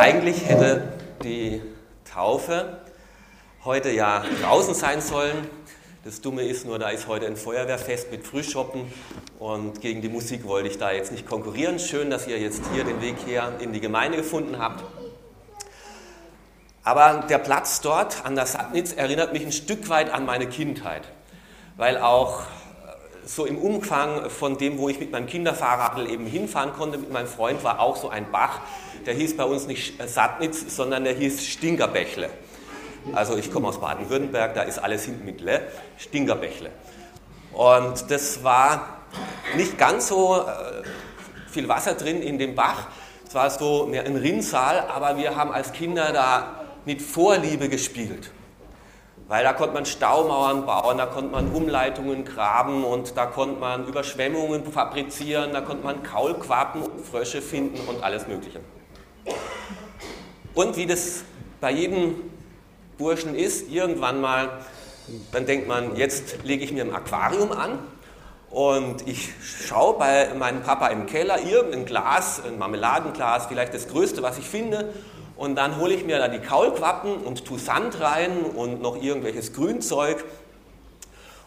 [0.00, 1.60] Eigentlich hätte die
[2.10, 2.78] Taufe
[3.66, 5.46] heute ja draußen sein sollen.
[6.04, 8.90] Das Dumme ist nur, da ist heute ein Feuerwehrfest mit Frühschoppen
[9.38, 11.78] und gegen die Musik wollte ich da jetzt nicht konkurrieren.
[11.78, 14.82] Schön, dass ihr jetzt hier den Weg her in die Gemeinde gefunden habt.
[16.82, 21.02] Aber der Platz dort an der Sattnitz erinnert mich ein Stück weit an meine Kindheit,
[21.76, 22.44] weil auch
[23.24, 27.26] so im Umfang von dem, wo ich mit meinem Kinderfahrradl eben hinfahren konnte, mit meinem
[27.26, 28.60] Freund, war auch so ein Bach,
[29.06, 32.30] der hieß bei uns nicht Sattnitz, sondern der hieß Stinkerbächle.
[33.12, 35.62] Also ich komme aus Baden-Württemberg, da ist alles hinten mit Le,
[35.96, 36.70] Stinkerbächle.
[37.52, 39.00] Und das war
[39.56, 40.82] nicht ganz so äh,
[41.50, 42.88] viel Wasser drin in dem Bach.
[43.26, 48.30] Es war so mehr ein Rinnsal, aber wir haben als Kinder da mit Vorliebe gespielt.
[49.30, 53.86] Weil da konnte man Staumauern bauen, da konnte man Umleitungen graben und da konnte man
[53.86, 58.58] Überschwemmungen fabrizieren, da konnte man Kaulquappen und Frösche finden und alles Mögliche.
[60.52, 61.22] Und wie das
[61.60, 62.16] bei jedem
[62.98, 64.50] Burschen ist, irgendwann mal,
[65.30, 67.78] dann denkt man, jetzt lege ich mir ein Aquarium an
[68.50, 74.24] und ich schaue bei meinem Papa im Keller irgendein Glas, ein Marmeladenglas, vielleicht das größte,
[74.24, 74.92] was ich finde.
[75.40, 79.54] Und dann hole ich mir da die Kaulquappen und tue Sand rein und noch irgendwelches
[79.54, 80.22] Grünzeug.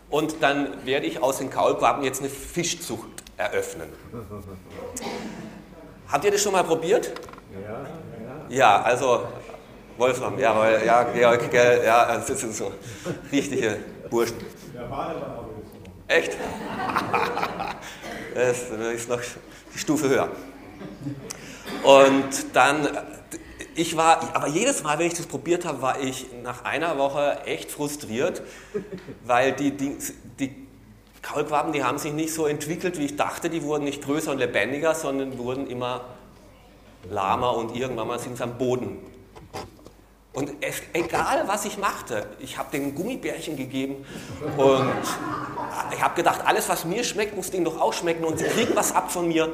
[0.09, 3.87] Und dann werde ich aus den Kaulquappen jetzt eine Fischzucht eröffnen.
[6.11, 7.11] Habt ihr das schon mal probiert?
[7.53, 7.85] Ja.
[8.49, 9.27] Ja, also
[9.99, 12.71] Wolfram, jawohl, ja, Georg, ja, das sind so
[13.31, 13.77] richtige
[14.09, 14.37] Burschen.
[16.07, 16.35] Echt?
[18.33, 19.21] das ist noch
[19.71, 20.29] die Stufe höher.
[21.83, 22.87] Und dann,
[23.75, 27.41] ich war, aber jedes Mal, wenn ich das probiert habe, war ich nach einer Woche
[27.45, 28.41] echt frustriert,
[29.25, 29.97] weil die, die,
[30.39, 30.55] die
[31.21, 34.39] Kaulquappen, die haben sich nicht so entwickelt, wie ich dachte, die wurden nicht größer und
[34.39, 36.01] lebendiger, sondern wurden immer
[37.09, 38.97] lahmer und irgendwann mal sind sie am Boden
[40.33, 44.03] und es, egal, was ich machte, ich habe den Gummibärchen gegeben
[44.57, 44.91] und
[45.93, 48.75] ich habe gedacht, alles, was mir schmeckt, muss denen doch auch schmecken und sie kriegen
[48.75, 49.53] was ab von mir.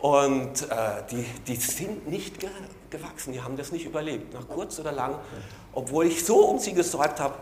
[0.00, 2.38] Und äh, die, die sind nicht
[2.90, 5.18] gewachsen, die haben das nicht überlebt, nach kurz oder lang,
[5.72, 7.34] obwohl ich so um sie gesorgt habe.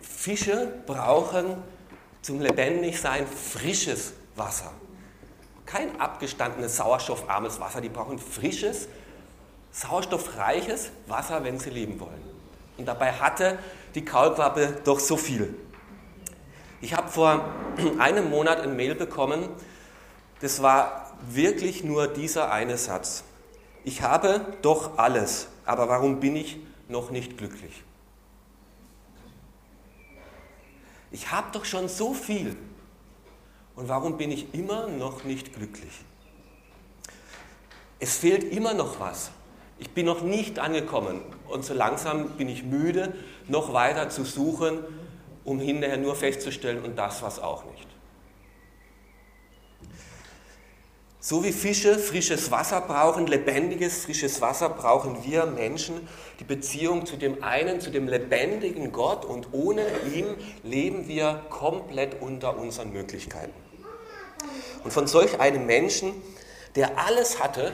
[0.00, 1.62] Fische brauchen
[2.22, 4.72] zum Lebendigsein frisches Wasser.
[5.66, 8.88] Kein abgestandenes, sauerstoffarmes Wasser, die brauchen frisches
[9.74, 12.22] sauerstoffreiches Wasser, wenn sie leben wollen.
[12.78, 13.58] Und dabei hatte
[13.94, 15.54] die Kaulquappe doch so viel.
[16.80, 17.44] Ich habe vor
[17.98, 19.48] einem Monat ein Mail bekommen,
[20.40, 23.24] das war wirklich nur dieser eine Satz.
[23.84, 26.58] Ich habe doch alles, aber warum bin ich
[26.88, 27.82] noch nicht glücklich?
[31.10, 32.56] Ich habe doch schon so viel
[33.76, 35.92] und warum bin ich immer noch nicht glücklich?
[38.00, 39.30] Es fehlt immer noch was.
[39.78, 43.14] Ich bin noch nicht angekommen und so langsam bin ich müde,
[43.48, 44.78] noch weiter zu suchen,
[45.44, 47.73] um hinterher nur festzustellen, und das was auch nicht.
[51.26, 56.06] So wie Fische frisches Wasser brauchen, lebendiges, frisches Wasser, brauchen wir Menschen
[56.38, 60.26] die Beziehung zu dem einen, zu dem lebendigen Gott und ohne ihn
[60.64, 63.54] leben wir komplett unter unseren Möglichkeiten.
[64.84, 66.12] Und von solch einem Menschen,
[66.76, 67.72] der alles hatte,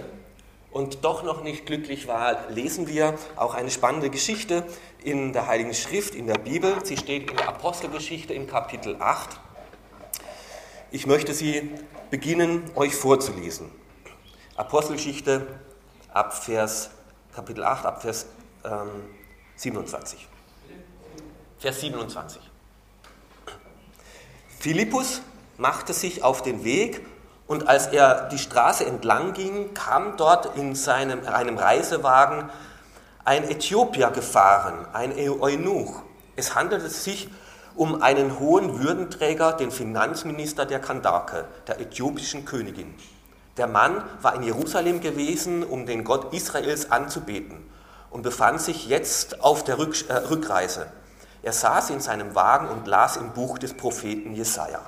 [0.71, 4.65] und doch noch nicht glücklich war, lesen wir auch eine spannende Geschichte
[5.03, 6.77] in der Heiligen Schrift, in der Bibel.
[6.85, 9.41] Sie steht in der Apostelgeschichte im Kapitel 8.
[10.93, 11.71] Ich möchte sie
[12.11, 13.71] beginnen, euch vorzulesen.
[14.57, 15.47] Apostelgeschichte
[16.13, 16.91] ab Vers,
[17.33, 18.27] Kapitel 8, ab Vers
[18.65, 18.89] ähm,
[19.55, 20.27] 27.
[21.61, 22.43] Vers 27.
[24.59, 25.23] Philippus
[25.59, 27.07] machte sich auf den Weg
[27.47, 32.51] und als er die Straße entlang ging, kam dort in seinem, einem Reisewagen
[33.25, 36.03] ein Äthiopier gefahren, ein Eunuch.
[36.35, 37.35] Es handelte sich um
[38.03, 42.95] einen hohen Würdenträger, den Finanzminister der Kandake, der äthiopischen Königin.
[43.57, 47.59] Der Mann war in Jerusalem gewesen, um den Gott Israels anzubeten
[48.11, 50.87] und befand sich jetzt auf der Rück, äh, Rückreise.
[51.43, 54.81] Er saß in seinem Wagen und las im Buch des Propheten Jesaja.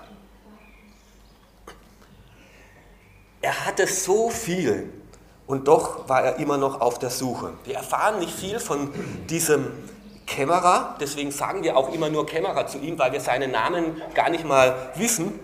[3.41, 4.93] Er hatte so viel
[5.47, 7.55] und doch war er immer noch auf der Suche.
[7.65, 8.93] Wir erfahren nicht viel von
[9.29, 9.67] diesem
[10.33, 14.31] Kämmerer, deswegen sagen wir auch immer nur Kämmerer zu ihm, weil wir seinen Namen gar
[14.31, 15.39] nicht mal wissen.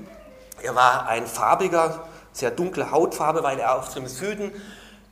[0.62, 4.50] Er war ein farbiger, sehr dunkle Hautfarbe, weil er aus dem Süden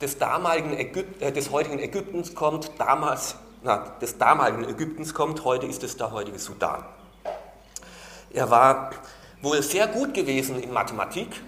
[0.01, 5.67] des, damaligen Ägypt, äh, des heutigen Ägyptens kommt, damals, na, des damaligen Ägyptens kommt, heute
[5.67, 6.83] ist es der heutige Sudan.
[8.31, 8.89] Er war
[9.43, 11.39] wohl sehr gut gewesen in Mathematik,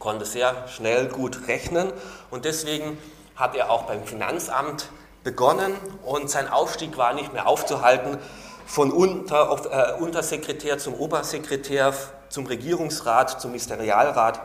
[0.00, 1.92] konnte sehr schnell gut rechnen
[2.32, 2.98] und deswegen
[3.36, 4.88] hat er auch beim Finanzamt
[5.24, 5.74] begonnen
[6.04, 8.18] und sein Aufstieg war nicht mehr aufzuhalten.
[8.66, 11.92] Von Unter, äh, Untersekretär zum Obersekretär,
[12.28, 14.40] zum Regierungsrat, zum Ministerialrat.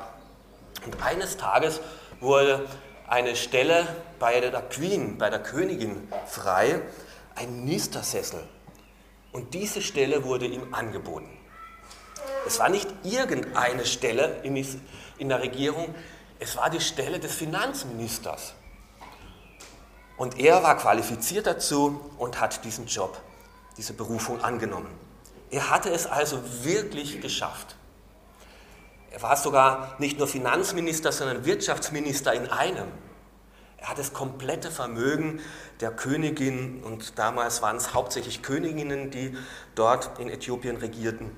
[0.86, 1.80] Und eines Tages
[2.20, 2.66] wurde
[3.08, 3.88] eine Stelle
[4.20, 6.82] bei der Queen, bei der Königin frei,
[7.36, 8.42] ein Ministersessel.
[9.32, 11.30] Und diese Stelle wurde ihm angeboten.
[12.46, 15.94] Es war nicht irgendeine Stelle in der Regierung,
[16.40, 18.54] es war die Stelle des Finanzministers.
[20.20, 23.18] Und er war qualifiziert dazu und hat diesen Job,
[23.78, 24.94] diese Berufung angenommen.
[25.50, 27.78] Er hatte es also wirklich geschafft.
[29.12, 32.90] Er war sogar nicht nur Finanzminister, sondern Wirtschaftsminister in einem.
[33.78, 35.40] Er hat das komplette Vermögen
[35.80, 39.38] der Königin, und damals waren es hauptsächlich Königinnen, die
[39.74, 41.34] dort in Äthiopien regierten,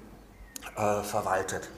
[0.75, 1.69] äh, verwaltet.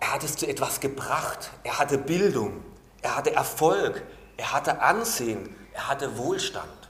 [0.00, 1.52] Er hat es zu etwas gebracht.
[1.62, 2.64] Er hatte Bildung,
[3.00, 4.02] er hatte Erfolg,
[4.36, 6.88] er hatte Ansehen, er hatte Wohlstand.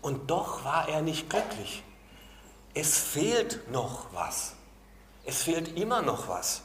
[0.00, 1.82] Und doch war er nicht glücklich.
[2.74, 4.54] Es fehlt noch was.
[5.24, 6.62] Es fehlt immer noch was.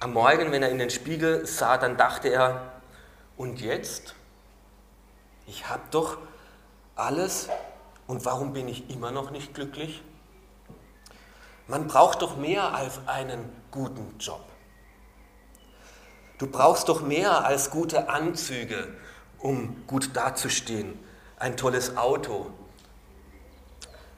[0.00, 2.80] Am Morgen, wenn er in den Spiegel sah, dann dachte er,
[3.36, 4.14] und jetzt?
[5.46, 6.18] Ich habe doch
[6.94, 7.48] alles
[8.06, 10.02] und warum bin ich immer noch nicht glücklich?
[11.68, 14.42] Man braucht doch mehr als einen guten Job.
[16.38, 18.88] Du brauchst doch mehr als gute Anzüge,
[19.38, 20.98] um gut dazustehen,
[21.38, 22.50] ein tolles Auto.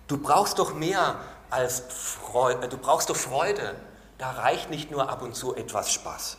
[0.07, 1.17] Du brauchst doch mehr
[1.51, 3.75] als Freude, du brauchst doch Freude,
[4.19, 6.37] da reicht nicht nur ab und zu etwas Spaß.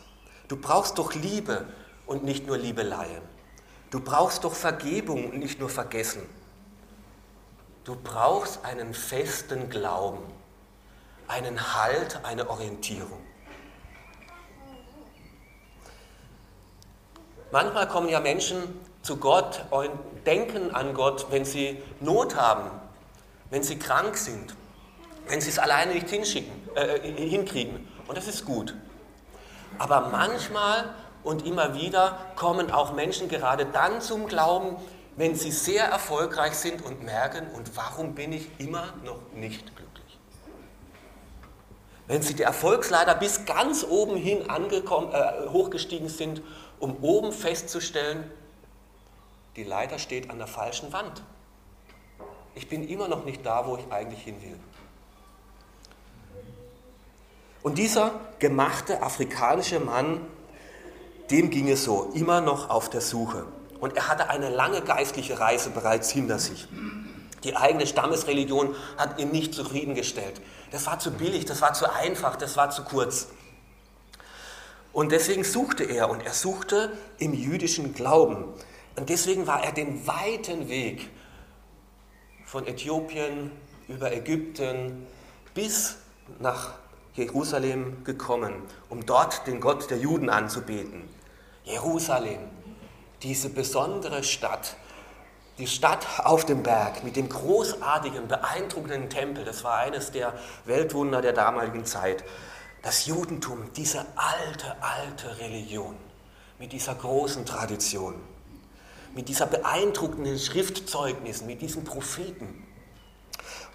[0.48, 1.66] Du brauchst doch Liebe
[2.06, 3.22] und nicht nur Liebeleien.
[3.90, 6.22] Du brauchst doch Vergebung und nicht nur Vergessen.
[7.84, 10.22] Du brauchst einen festen Glauben,
[11.32, 13.18] einen Halt, eine Orientierung.
[17.50, 19.90] Manchmal kommen ja Menschen zu Gott und
[20.26, 22.70] denken an Gott, wenn sie Not haben,
[23.50, 24.54] wenn sie krank sind,
[25.28, 27.88] wenn sie es alleine nicht hinschicken, äh, hinkriegen.
[28.08, 28.74] Und das ist gut.
[29.78, 30.94] Aber manchmal
[31.24, 34.76] und immer wieder kommen auch Menschen gerade dann zum Glauben,
[35.16, 39.91] wenn sie sehr erfolgreich sind und merken, und warum bin ich immer noch nicht glücklich?
[42.06, 46.42] Wenn sie die Erfolgsleiter bis ganz oben hin angekommen, äh, hochgestiegen sind,
[46.78, 48.30] um oben festzustellen,
[49.56, 51.22] die Leiter steht an der falschen Wand.
[52.54, 54.58] Ich bin immer noch nicht da, wo ich eigentlich hin will.
[57.62, 60.20] Und dieser gemachte afrikanische Mann,
[61.30, 63.46] dem ging es so, immer noch auf der Suche.
[63.80, 66.68] Und er hatte eine lange geistliche Reise bereits hinter sich.
[67.44, 70.40] Die eigene Stammesreligion hat ihn nicht zufriedengestellt.
[70.70, 73.28] Das war zu billig, das war zu einfach, das war zu kurz.
[74.92, 78.44] Und deswegen suchte er und er suchte im jüdischen Glauben.
[78.96, 81.08] Und deswegen war er den weiten Weg
[82.44, 83.50] von Äthiopien
[83.88, 85.06] über Ägypten
[85.54, 85.96] bis
[86.38, 86.74] nach
[87.14, 88.54] Jerusalem gekommen,
[88.88, 91.08] um dort den Gott der Juden anzubeten.
[91.64, 92.40] Jerusalem,
[93.22, 94.76] diese besondere Stadt,
[95.58, 100.32] die Stadt auf dem Berg mit dem großartigen, beeindruckenden Tempel, das war eines der
[100.64, 102.24] Weltwunder der damaligen Zeit.
[102.82, 105.96] Das Judentum, diese alte, alte Religion
[106.58, 108.14] mit dieser großen Tradition,
[109.14, 112.66] mit dieser beeindruckenden Schriftzeugnissen, mit diesen Propheten.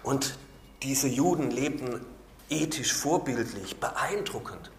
[0.02, 0.36] Und
[0.82, 2.04] diese Juden lebten
[2.50, 4.70] ethisch vorbildlich, beeindruckend.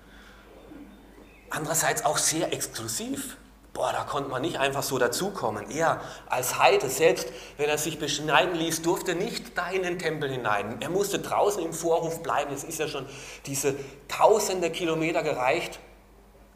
[1.49, 3.37] Andererseits auch sehr exklusiv.
[3.79, 5.71] Boah, da konnte man nicht einfach so dazukommen.
[5.71, 10.29] Er als Heide, selbst wenn er sich beschneiden ließ, durfte nicht da in den Tempel
[10.29, 10.81] hinein.
[10.81, 12.53] Er musste draußen im Vorhof bleiben.
[12.53, 13.05] Es ist ja schon
[13.45, 13.73] diese
[14.09, 15.79] tausende Kilometer gereicht,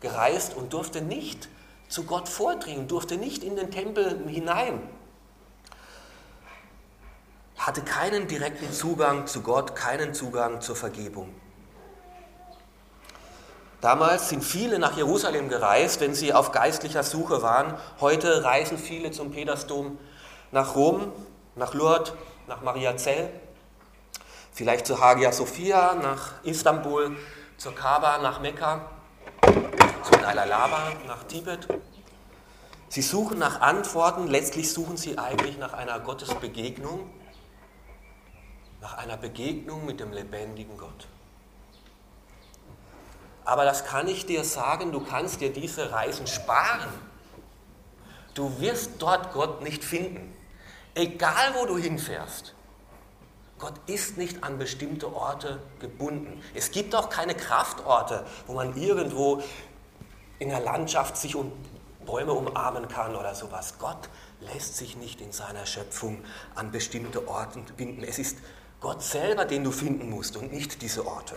[0.02, 1.48] gereist und durfte nicht
[1.88, 4.82] zu Gott vordringen, durfte nicht in den Tempel hinein
[7.56, 11.34] hatte keinen direkten Zugang zu Gott, keinen Zugang zur Vergebung.
[13.84, 17.74] Damals sind viele nach Jerusalem gereist, wenn sie auf geistlicher Suche waren.
[18.00, 20.00] Heute reisen viele zum Petersdom
[20.54, 21.12] nach Rom,
[21.58, 22.14] nach Lourdes,
[22.48, 23.30] nach Mariazell,
[24.54, 27.18] vielleicht zu Hagia Sophia, nach Istanbul,
[27.58, 28.90] zur Kaaba, nach Mekka,
[29.42, 31.68] zum Dalai Lama, nach Tibet.
[32.88, 37.10] Sie suchen nach Antworten, letztlich suchen sie eigentlich nach einer Gottesbegegnung
[38.80, 41.08] nach einer Begegnung mit dem lebendigen Gott.
[43.46, 46.90] Aber das kann ich dir sagen, du kannst dir diese Reisen sparen.
[48.34, 50.34] Du wirst dort Gott nicht finden.
[50.96, 52.54] Egal wo du hinfährst,
[53.60, 56.44] Gott ist nicht an bestimmte Orte gebunden.
[56.54, 59.42] Es gibt auch keine Kraftorte, wo man irgendwo
[60.40, 61.52] in der Landschaft sich um
[62.06, 63.76] Bäume umarmen kann oder sowas.
[63.80, 64.10] Gott
[64.42, 66.24] lässt sich nicht in seiner Schöpfung
[66.56, 68.04] an bestimmte Orte binden.
[68.04, 68.38] Es ist
[68.82, 71.36] Gott selber, den du finden musst und nicht diese Orte.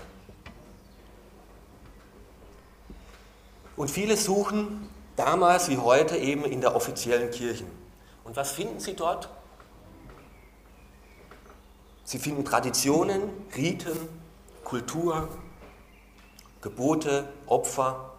[3.77, 7.71] Und viele suchen damals wie heute eben in der offiziellen Kirchen.
[8.25, 9.29] Und was finden sie dort?
[12.05, 13.23] Sie finden Traditionen,
[13.57, 13.97] Riten,
[14.65, 15.29] Kultur,
[16.61, 18.13] Gebote, Opfer,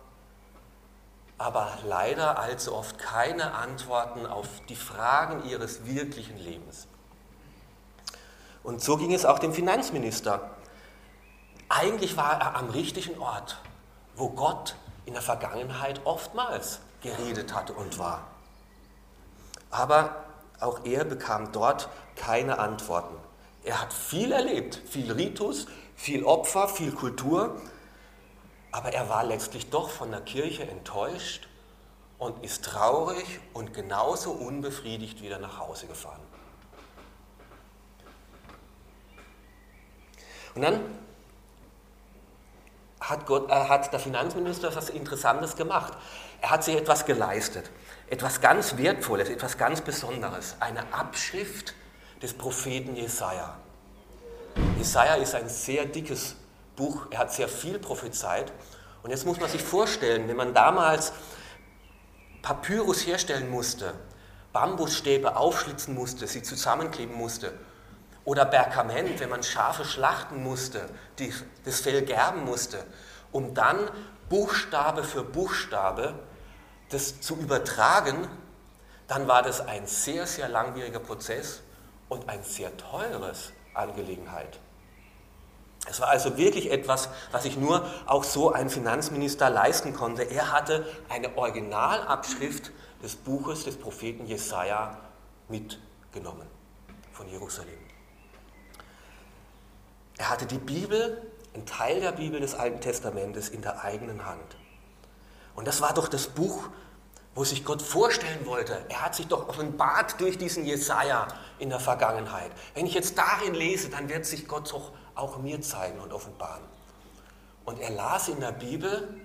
[1.38, 6.88] aber leider allzu oft keine Antworten auf die Fragen ihres wirklichen Lebens.
[8.64, 10.50] Und so ging es auch dem Finanzminister.
[11.70, 13.62] Eigentlich war er am richtigen Ort,
[14.16, 14.76] wo Gott
[15.08, 18.28] in der Vergangenheit oftmals geredet hatte und war.
[19.72, 20.26] Aber
[20.60, 23.16] auch er bekam dort keine Antworten.
[23.64, 27.60] Er hat viel erlebt, viel Ritus, viel Opfer, viel Kultur,
[28.72, 31.48] aber er war letztlich doch von der Kirche enttäuscht
[32.20, 36.22] und ist traurig und genauso unbefriedigt wieder nach Hause gefahren.
[40.54, 41.07] Und dann
[43.00, 45.94] hat, Gott, äh, hat der Finanzminister etwas Interessantes gemacht.
[46.42, 47.70] Er hat sich etwas geleistet,
[48.10, 51.74] etwas ganz Wertvolles, etwas ganz Besonderes, eine Abschrift
[52.22, 53.58] des Propheten Jesaja.
[54.78, 56.36] Jesaja ist ein sehr dickes
[56.76, 58.52] Buch, er hat sehr viel prophezeit.
[59.04, 61.14] Und jetzt muss man sich vorstellen, wenn man damals
[62.42, 63.94] Papyrus herstellen musste,
[64.54, 67.54] Bambusstäbe aufschlitzen musste, sie zusammenkleben musste,
[68.28, 72.84] oder Bergament, wenn man Schafe schlachten musste, die, das Fell gerben musste,
[73.32, 73.90] um dann
[74.28, 76.14] Buchstabe für Buchstabe
[76.90, 78.28] das zu übertragen,
[79.08, 81.62] dann war das ein sehr, sehr langwieriger Prozess
[82.10, 84.60] und ein sehr teures Angelegenheit.
[85.90, 90.24] Es war also wirklich etwas, was sich nur auch so ein Finanzminister leisten konnte.
[90.24, 94.98] Er hatte eine Originalabschrift des Buches des Propheten Jesaja
[95.48, 96.48] mitgenommen
[97.14, 97.87] von Jerusalem.
[100.18, 101.22] Er hatte die Bibel,
[101.54, 104.56] einen Teil der Bibel des Alten Testamentes in der eigenen Hand.
[105.56, 106.70] Und das war doch das Buch,
[107.36, 108.84] wo sich Gott vorstellen wollte.
[108.90, 111.28] Er hat sich doch offenbart durch diesen Jesaja
[111.60, 112.52] in der Vergangenheit.
[112.74, 116.64] Wenn ich jetzt darin lese, dann wird sich Gott doch auch mir zeigen und offenbaren.
[117.66, 119.22] Und er las in der Bibel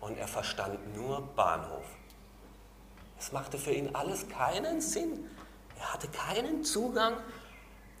[0.00, 1.84] und er verstand nur Bahnhof.
[3.18, 5.28] Es machte für ihn alles keinen Sinn.
[5.78, 7.14] Er hatte keinen Zugang.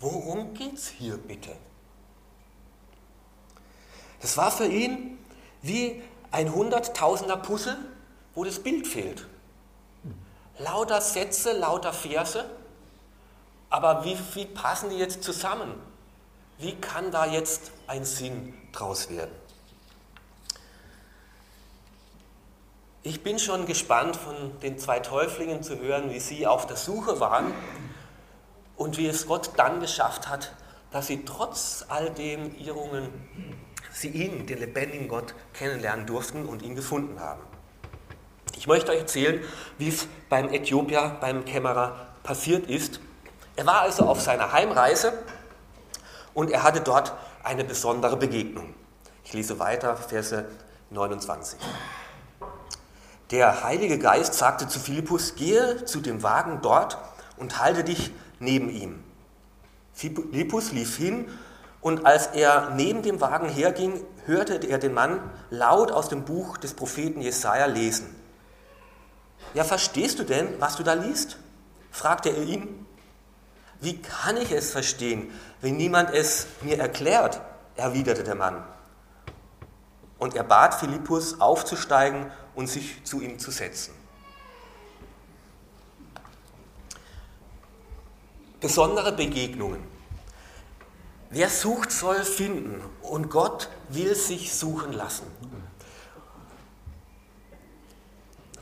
[0.00, 1.56] Worum geht es hier bitte?
[4.20, 5.18] Das war für ihn
[5.62, 7.76] wie ein hunderttausender Puzzle,
[8.34, 9.26] wo das Bild fehlt.
[10.58, 12.44] Lauter Sätze, lauter Verse,
[13.68, 15.74] aber wie, wie passen die jetzt zusammen?
[16.58, 19.34] Wie kann da jetzt ein Sinn draus werden?
[23.02, 27.20] Ich bin schon gespannt von den zwei Täuflingen zu hören, wie sie auf der Suche
[27.20, 27.52] waren
[28.76, 30.52] und wie es Gott dann geschafft hat,
[30.90, 33.08] dass sie trotz all den Irrungen,
[33.96, 37.40] sie ihn, den lebendigen Gott, kennenlernen durften und ihn gefunden haben.
[38.56, 39.42] Ich möchte euch erzählen,
[39.78, 43.00] wie es beim Äthiopier, beim Kämmerer passiert ist.
[43.54, 45.12] Er war also auf seiner Heimreise
[46.34, 48.74] und er hatte dort eine besondere Begegnung.
[49.24, 50.46] Ich lese weiter, Verse
[50.90, 51.58] 29.
[53.30, 56.98] Der Heilige Geist sagte zu Philippus, gehe zu dem Wagen dort
[57.38, 59.02] und halte dich neben ihm.
[59.94, 61.26] Philippus lief hin
[61.86, 66.56] und als er neben dem Wagen herging, hörte er den Mann laut aus dem Buch
[66.56, 68.12] des Propheten Jesaja lesen.
[69.54, 71.38] Ja, verstehst du denn, was du da liest?
[71.92, 72.84] fragte er ihn.
[73.80, 77.40] Wie kann ich es verstehen, wenn niemand es mir erklärt?
[77.76, 78.64] erwiderte der Mann.
[80.18, 83.94] Und er bat Philippus aufzusteigen und sich zu ihm zu setzen.
[88.60, 89.95] Besondere Begegnungen.
[91.30, 95.26] Wer sucht, soll finden und Gott will sich suchen lassen.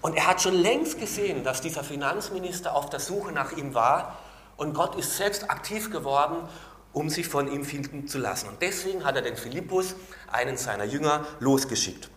[0.00, 4.18] Und er hat schon längst gesehen, dass dieser Finanzminister auf der Suche nach ihm war
[4.56, 6.37] und Gott ist selbst aktiv geworden,
[6.92, 8.49] um sich von ihm finden zu lassen.
[8.49, 9.94] Und deswegen hat er den Philippus,
[10.30, 12.11] einen seiner Jünger, losgeschickt.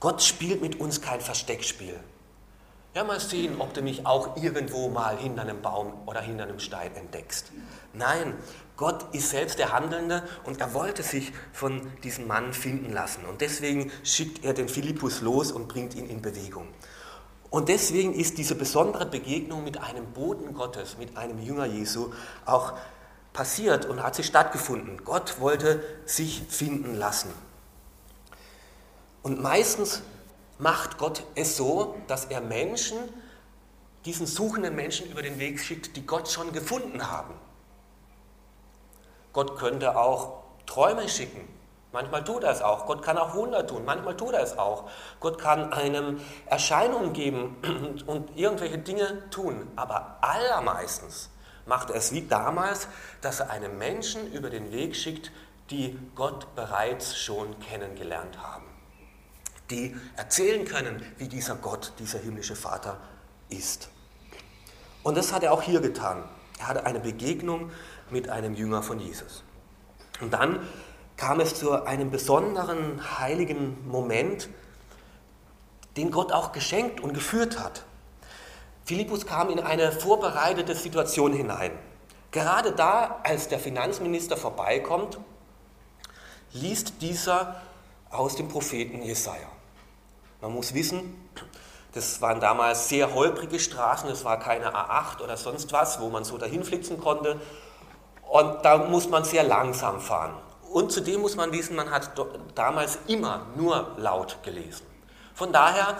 [0.00, 1.98] Gott spielt mit uns kein Versteckspiel.
[2.94, 6.58] Ja, mal sehen, ob du mich auch irgendwo mal hinter einem Baum oder hinter einem
[6.58, 7.52] Stein entdeckst.
[7.92, 8.34] Nein,
[8.80, 13.26] Gott ist selbst der Handelnde und er wollte sich von diesem Mann finden lassen.
[13.26, 16.66] Und deswegen schickt er den Philippus los und bringt ihn in Bewegung.
[17.50, 22.10] Und deswegen ist diese besondere Begegnung mit einem Boten Gottes, mit einem Jünger Jesu,
[22.46, 22.72] auch
[23.34, 25.04] passiert und hat sie stattgefunden.
[25.04, 27.28] Gott wollte sich finden lassen.
[29.22, 30.00] Und meistens
[30.58, 32.96] macht Gott es so, dass er Menschen,
[34.06, 37.34] diesen suchenden Menschen über den Weg schickt, die Gott schon gefunden haben.
[39.32, 41.48] Gott könnte auch Träume schicken.
[41.92, 42.86] Manchmal tut er es auch.
[42.86, 43.84] Gott kann auch Wunder tun.
[43.84, 44.88] Manchmal tut er es auch.
[45.18, 47.56] Gott kann einem Erscheinungen geben
[48.06, 49.66] und irgendwelche Dinge tun.
[49.74, 51.30] Aber allermeistens
[51.66, 52.86] macht er es wie damals,
[53.20, 55.32] dass er einem Menschen über den Weg schickt,
[55.70, 58.64] die Gott bereits schon kennengelernt haben.
[59.70, 62.98] Die erzählen können, wie dieser Gott, dieser himmlische Vater
[63.48, 63.88] ist.
[65.02, 66.24] Und das hat er auch hier getan.
[66.58, 67.70] Er hatte eine Begegnung
[68.12, 69.42] mit einem Jünger von Jesus.
[70.20, 70.60] Und dann
[71.16, 74.48] kam es zu einem besonderen heiligen Moment,
[75.96, 77.84] den Gott auch geschenkt und geführt hat.
[78.84, 81.72] Philippus kam in eine vorbereitete Situation hinein.
[82.30, 85.18] Gerade da, als der Finanzminister vorbeikommt,
[86.52, 87.60] liest dieser
[88.10, 89.48] aus dem Propheten Jesaja.
[90.40, 91.14] Man muss wissen,
[91.92, 96.24] das waren damals sehr holprige Straßen, es war keine A8 oder sonst was, wo man
[96.24, 97.40] so dahin flitzen konnte,
[98.30, 100.34] und da muss man sehr langsam fahren.
[100.70, 102.12] Und zudem muss man wissen, man hat
[102.54, 104.86] damals immer nur laut gelesen.
[105.34, 105.98] Von daher,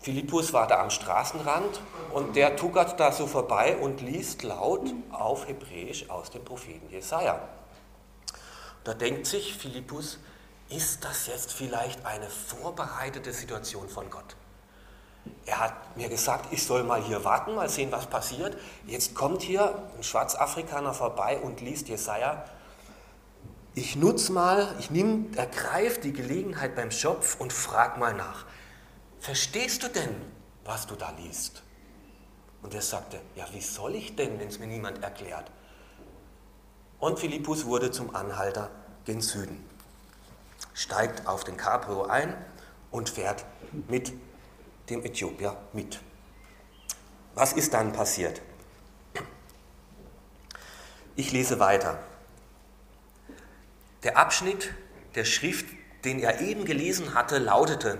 [0.00, 1.80] Philippus war da am Straßenrand
[2.12, 7.40] und der tuckert da so vorbei und liest laut auf Hebräisch aus dem Propheten Jesaja.
[8.84, 10.18] Da denkt sich Philippus,
[10.68, 14.36] ist das jetzt vielleicht eine vorbereitete Situation von Gott?
[15.46, 18.56] Er hat mir gesagt, ich soll mal hier warten, mal sehen, was passiert.
[18.86, 22.44] Jetzt kommt hier ein Schwarzafrikaner vorbei und liest Jesaja.
[23.74, 28.44] Ich nutze mal, ich nehme, ergreife die Gelegenheit beim Schopf und frag mal nach.
[29.20, 30.14] Verstehst du denn,
[30.64, 31.62] was du da liest?
[32.62, 35.50] Und er sagte, ja, wie soll ich denn, wenn es mir niemand erklärt?
[36.98, 38.70] Und Philippus wurde zum Anhalter
[39.06, 39.64] gen Süden,
[40.74, 42.34] steigt auf den Cabrio ein
[42.90, 43.44] und fährt
[43.88, 44.12] mit
[44.90, 46.00] dem Äthiopier mit.
[47.34, 48.42] Was ist dann passiert?
[51.16, 51.98] Ich lese weiter.
[54.02, 54.72] Der Abschnitt
[55.14, 55.66] der Schrift,
[56.04, 57.98] den er eben gelesen hatte, lautete,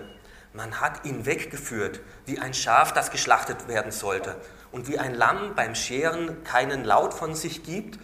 [0.52, 4.40] man hat ihn weggeführt, wie ein Schaf, das geschlachtet werden sollte.
[4.72, 7.98] Und wie ein Lamm beim Scheren keinen Laut von sich gibt,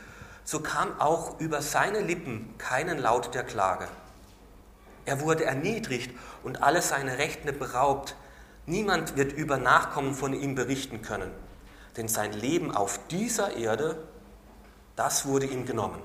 [0.45, 3.89] so kam auch über seine Lippen keinen Laut der Klage.
[5.07, 8.17] Er wurde erniedrigt und alle seine Rechte beraubt.
[8.67, 11.31] Niemand wird über Nachkommen von ihm berichten können,
[11.97, 13.97] denn sein Leben auf dieser Erde,
[14.97, 16.03] das wurde ihm genommen.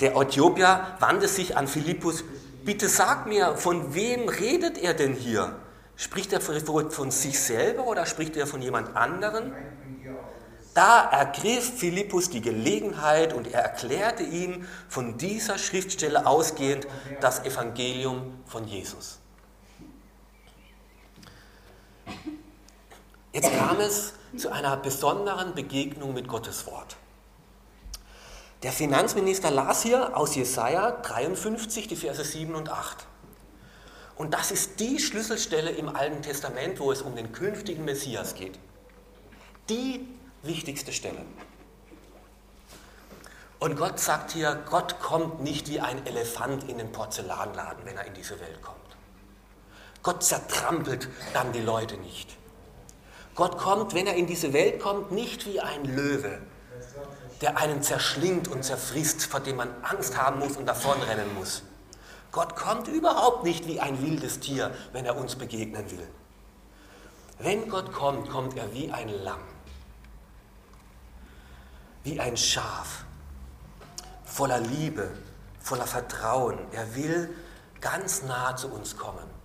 [0.00, 2.24] Der Äthiopier wandte sich an Philippus,
[2.64, 5.56] bitte sag mir, von wem redet er denn hier?
[5.96, 9.52] Spricht er von sich selber oder spricht er von jemand anderen?
[10.74, 16.86] Da ergriff Philippus die Gelegenheit und er erklärte ihm von dieser Schriftstelle ausgehend
[17.22, 19.20] das Evangelium von Jesus.
[23.32, 26.96] Jetzt kam es zu einer besonderen Begegnung mit Gottes Wort.
[28.62, 33.06] Der Finanzminister las hier aus Jesaja 53 die Verse 7 und 8.
[34.16, 38.58] Und das ist die Schlüsselstelle im Alten Testament, wo es um den künftigen Messias geht.
[39.68, 40.08] Die
[40.42, 41.20] wichtigste Stelle.
[43.58, 48.06] Und Gott sagt hier, Gott kommt nicht wie ein Elefant in den Porzellanladen, wenn er
[48.06, 48.85] in diese Welt kommt.
[50.06, 52.36] Gott zertrampelt dann die Leute nicht.
[53.34, 56.38] Gott kommt, wenn er in diese Welt kommt, nicht wie ein Löwe,
[57.40, 61.64] der einen zerschlingt und zerfrisst, vor dem man Angst haben muss und davonrennen muss.
[62.30, 66.06] Gott kommt überhaupt nicht wie ein wildes Tier, wenn er uns begegnen will.
[67.40, 69.42] Wenn Gott kommt, kommt er wie ein Lamm,
[72.04, 73.04] wie ein Schaf,
[74.24, 75.10] voller Liebe,
[75.58, 76.60] voller Vertrauen.
[76.70, 77.28] Er will
[77.80, 79.35] ganz nah zu uns kommen,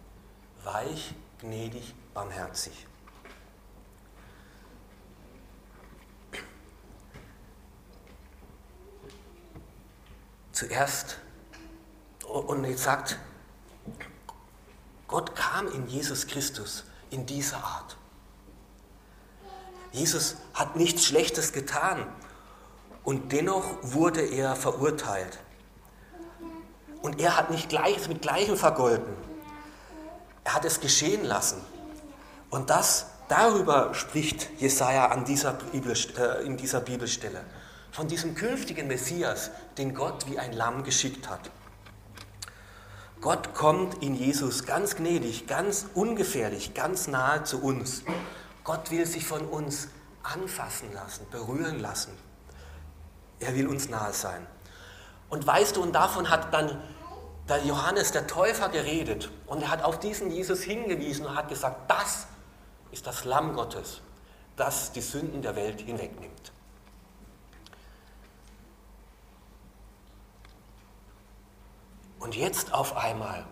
[0.64, 2.88] weich, gnädig, barmherzig.
[10.62, 11.18] zuerst
[12.28, 13.18] und jetzt sagt,
[15.08, 17.98] Gott kam in Jesus Christus in dieser Art.
[19.92, 22.08] Jesus hat nichts Schlechtes getan
[23.04, 25.40] und dennoch wurde er verurteilt.
[27.02, 29.14] Und er hat nicht Gleiches mit Gleichem vergolten.
[30.44, 31.62] Er hat es geschehen lassen.
[32.50, 37.44] Und das, darüber spricht Jesaja an dieser Bibel, äh, in dieser Bibelstelle
[37.92, 41.52] von diesem künftigen Messias, den Gott wie ein Lamm geschickt hat.
[43.20, 48.04] Gott kommt in Jesus ganz gnädig, ganz ungefährlich, ganz nahe zu uns.
[48.64, 49.90] Gott will sich von uns
[50.24, 52.18] anfassen lassen, berühren lassen.
[53.40, 54.48] Er will uns nahe sein.
[55.30, 56.82] Und weißt du, und davon hat dann
[57.52, 59.30] der Johannes, der Täufer, geredet.
[59.46, 62.28] Und er hat auf diesen Jesus hingewiesen und hat gesagt, das
[62.92, 64.02] ist das Lamm Gottes,
[64.56, 66.54] das die Sünden der Welt hinwegnimmt.
[72.20, 73.46] Und jetzt auf einmal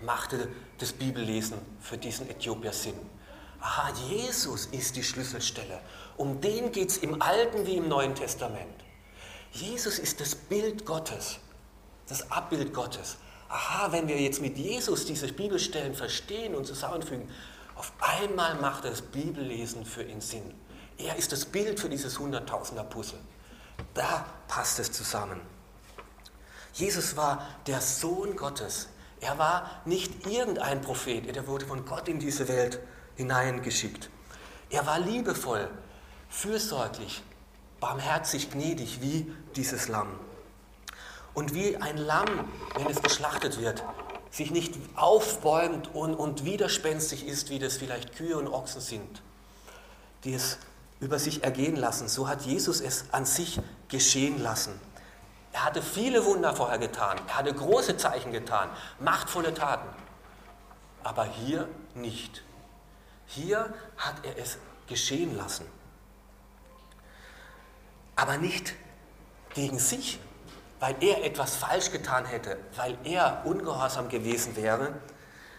[0.00, 2.94] machte das Bibellesen für diesen Äthiopier Sinn.
[3.60, 5.80] Aha, Jesus ist die Schlüsselstelle.
[6.16, 8.84] Um den geht es im Alten wie im Neuen Testament.
[9.50, 11.40] Jesus ist das Bild Gottes,
[12.06, 13.16] das Abbild Gottes.
[13.50, 17.28] Aha, wenn wir jetzt mit Jesus diese Bibelstellen verstehen und zusammenfügen,
[17.74, 20.54] auf einmal macht das Bibellesen für ihn Sinn.
[20.98, 23.18] Er ist das Bild für dieses Hunderttausender Puzzle.
[23.92, 25.40] Da passt es zusammen.
[26.74, 28.88] Jesus war der Sohn Gottes.
[29.20, 32.78] Er war nicht irgendein Prophet, er wurde von Gott in diese Welt
[33.16, 34.10] hineingeschickt.
[34.70, 35.68] Er war liebevoll,
[36.28, 37.22] fürsorglich,
[37.80, 40.08] barmherzig, gnädig wie dieses Lamm.
[41.34, 43.82] Und wie ein Lamm, wenn es geschlachtet wird,
[44.30, 49.22] sich nicht aufbäumt und, und widerspenstig ist, wie das vielleicht Kühe und Ochsen sind,
[50.24, 50.58] die es
[51.00, 54.78] über sich ergehen lassen, so hat Jesus es an sich geschehen lassen.
[55.52, 58.68] Er hatte viele Wunder vorher getan, er hatte große Zeichen getan,
[59.00, 59.88] machtvolle Taten,
[61.02, 62.42] aber hier nicht.
[63.26, 65.66] Hier hat er es geschehen lassen.
[68.14, 68.74] Aber nicht
[69.54, 70.20] gegen sich,
[70.80, 74.94] weil er etwas falsch getan hätte, weil er ungehorsam gewesen wäre,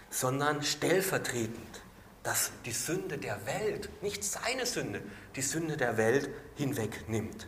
[0.09, 1.81] sondern stellvertretend,
[2.23, 5.01] dass die Sünde der Welt, nicht seine Sünde,
[5.35, 7.47] die Sünde der Welt hinwegnimmt.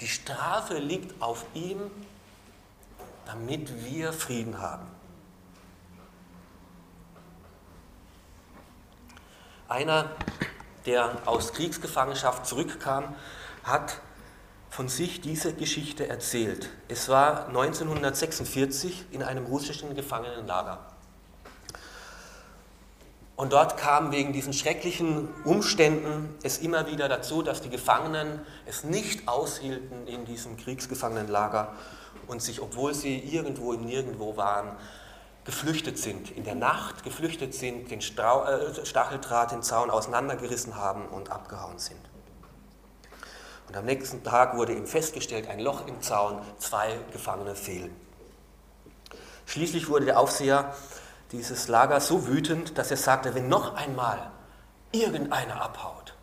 [0.00, 1.90] Die Strafe liegt auf ihm,
[3.26, 4.86] damit wir Frieden haben.
[9.66, 10.10] Einer,
[10.84, 13.14] der aus Kriegsgefangenschaft zurückkam,
[13.62, 14.00] hat
[14.74, 16.68] von sich diese Geschichte erzählt.
[16.88, 20.80] Es war 1946 in einem russischen Gefangenenlager.
[23.36, 28.82] Und dort kam wegen diesen schrecklichen Umständen es immer wieder dazu, dass die Gefangenen es
[28.82, 31.72] nicht aushielten in diesem Kriegsgefangenenlager
[32.26, 34.72] und sich, obwohl sie irgendwo im Nirgendwo waren,
[35.44, 41.30] geflüchtet sind, in der Nacht geflüchtet sind, den äh, Stacheldraht, den Zaun auseinandergerissen haben und
[41.30, 42.00] abgehauen sind.
[43.68, 47.94] Und am nächsten Tag wurde ihm festgestellt, ein Loch im Zaun, zwei Gefangene fehlen.
[49.46, 50.74] Schließlich wurde der Aufseher
[51.32, 54.30] dieses Lager so wütend, dass er sagte, wenn noch einmal
[54.92, 56.14] irgendeiner abhaut,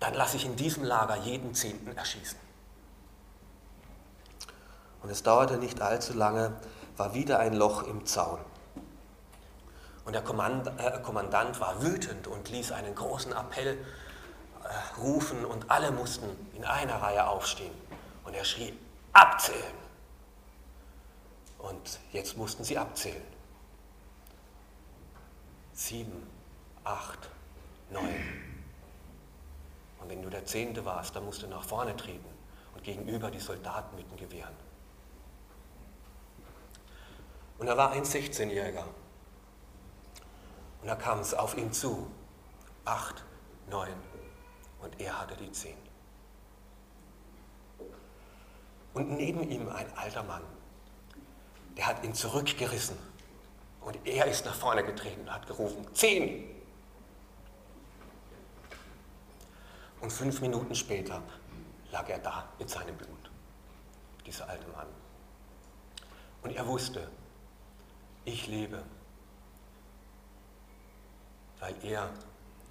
[0.00, 2.38] dann lasse ich in diesem Lager jeden Zehnten erschießen.
[5.02, 6.52] Und es dauerte nicht allzu lange,
[6.96, 8.40] war wieder ein Loch im Zaun.
[10.04, 13.78] Und der äh, Kommandant war wütend und ließ einen großen Appell
[14.98, 17.74] rufen und alle mussten in einer Reihe aufstehen.
[18.24, 18.76] Und er schrie,
[19.12, 19.86] abzählen.
[21.58, 23.22] Und jetzt mussten sie abzählen.
[25.72, 26.26] Sieben,
[26.84, 27.28] acht,
[27.90, 28.14] neun.
[30.00, 32.28] Und wenn du der Zehnte warst, dann musst du nach vorne treten
[32.74, 34.54] und gegenüber die Soldaten mit den Gewehren.
[37.58, 38.84] Und er war ein 16-Jähriger.
[40.82, 42.10] Und da kam es auf ihn zu.
[42.84, 43.24] Acht,
[43.68, 44.05] neun.
[44.86, 45.76] Und er hatte die zehn.
[48.94, 50.42] Und neben ihm ein alter Mann
[51.76, 52.96] der hat ihn zurückgerissen.
[53.80, 56.50] Und er ist nach vorne getreten und hat gerufen, zehn.
[60.00, 61.22] Und fünf Minuten später
[61.92, 63.30] lag er da mit seinem Blut,
[64.24, 64.88] dieser alte Mann.
[66.42, 67.08] Und er wusste,
[68.24, 68.82] ich lebe,
[71.60, 72.10] weil er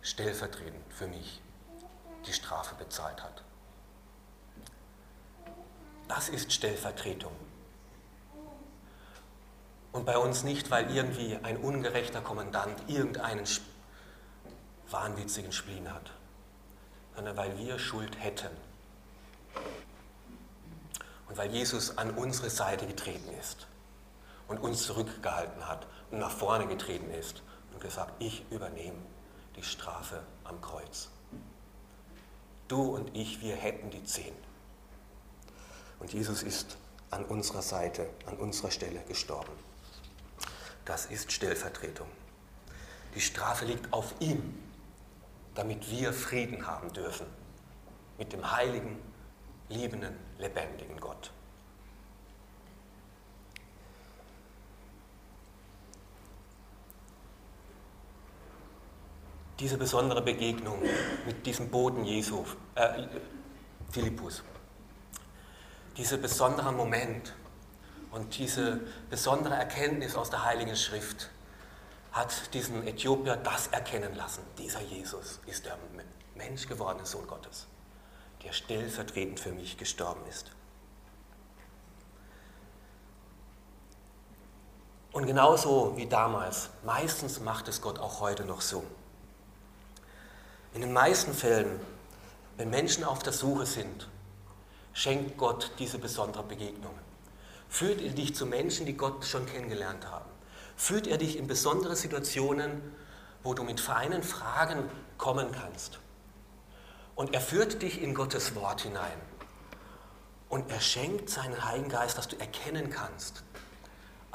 [0.01, 1.41] stellvertretend für mich
[2.25, 3.43] die Strafe bezahlt hat.
[6.07, 7.35] Das ist Stellvertretung.
[9.91, 13.45] Und bei uns nicht, weil irgendwie ein ungerechter Kommandant irgendeinen
[14.89, 16.11] wahnwitzigen Spleen hat,
[17.15, 18.49] sondern weil wir Schuld hätten.
[21.29, 23.67] Und weil Jesus an unsere Seite getreten ist
[24.47, 27.41] und uns zurückgehalten hat und nach vorne getreten ist
[27.73, 28.99] und gesagt, ich übernehme
[29.55, 31.09] die Strafe am Kreuz.
[32.67, 34.33] Du und ich, wir hätten die zehn.
[35.99, 36.77] Und Jesus ist
[37.11, 39.51] an unserer Seite, an unserer Stelle gestorben.
[40.83, 42.07] Das ist Stellvertretung.
[43.13, 44.57] Die Strafe liegt auf ihm,
[45.53, 47.27] damit wir Frieden haben dürfen
[48.17, 48.99] mit dem heiligen,
[49.69, 51.31] liebenden, lebendigen Gott.
[59.59, 60.81] Diese besondere Begegnung
[61.25, 63.03] mit diesem Boten Jesu, äh,
[63.91, 64.43] Philippus.
[65.97, 67.33] Dieser besondere Moment
[68.11, 71.29] und diese besondere Erkenntnis aus der Heiligen Schrift
[72.11, 74.43] hat diesen Äthiopier das erkennen lassen.
[74.57, 75.77] Dieser Jesus ist der
[76.35, 77.67] menschgewordene Sohn Gottes,
[78.43, 80.51] der stellvertretend für mich gestorben ist.
[85.13, 88.83] Und genauso wie damals, meistens macht es Gott auch heute noch so.
[90.75, 91.79] In den meisten Fällen,
[92.57, 94.09] wenn Menschen auf der Suche sind,
[94.91, 96.93] schenkt Gott diese besondere Begegnung.
[97.69, 100.29] Führt er dich zu Menschen, die Gott schon kennengelernt haben.
[100.75, 102.81] Führt er dich in besondere Situationen,
[103.41, 104.83] wo du mit feinen Fragen
[105.17, 105.99] kommen kannst.
[107.15, 109.21] Und er führt dich in Gottes Wort hinein.
[110.49, 113.43] Und er schenkt seinen Heiligen Geist, dass du erkennen kannst,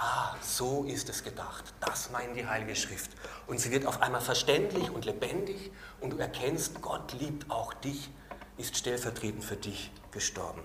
[0.00, 1.64] ah, so ist es gedacht.
[1.80, 3.10] Das meint die Heilige Schrift.
[3.46, 8.10] Und sie wird auf einmal verständlich und lebendig und du erkennst, Gott liebt auch dich,
[8.56, 10.62] ist stellvertretend für dich gestorben.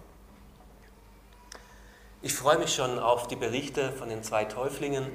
[2.21, 5.06] Ich freue mich schon auf die Berichte von den zwei Täuflingen,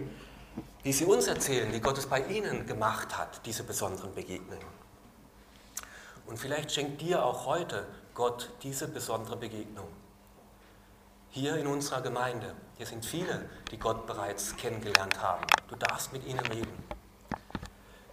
[0.83, 4.80] wie sie uns erzählen, wie Gott es bei ihnen gemacht hat, diese besonderen Begegnungen.
[6.26, 9.88] Und vielleicht schenkt dir auch heute Gott diese besondere Begegnung
[11.30, 12.54] hier in unserer Gemeinde.
[12.80, 15.44] Hier sind viele, die Gott bereits kennengelernt haben.
[15.68, 16.72] Du darfst mit ihnen reden.